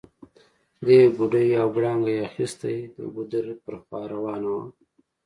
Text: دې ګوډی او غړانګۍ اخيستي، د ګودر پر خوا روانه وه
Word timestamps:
دې 0.85 0.99
ګوډی 1.17 1.47
او 1.61 1.67
غړانګۍ 1.75 2.17
اخيستي، 2.27 2.77
د 2.95 2.97
ګودر 3.15 3.45
پر 3.63 3.75
خوا 3.83 4.01
روانه 4.13 4.49
وه 4.55 4.63